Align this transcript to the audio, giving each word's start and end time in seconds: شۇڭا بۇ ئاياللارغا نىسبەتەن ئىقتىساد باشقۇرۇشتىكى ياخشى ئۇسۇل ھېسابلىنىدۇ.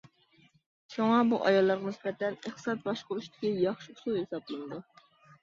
شۇڭا 0.93 1.19
بۇ 1.33 1.37
ئاياللارغا 1.49 1.87
نىسبەتەن 1.91 2.39
ئىقتىساد 2.39 2.81
باشقۇرۇشتىكى 2.89 3.53
ياخشى 3.67 3.95
ئۇسۇل 3.95 4.19
ھېسابلىنىدۇ. 4.23 4.83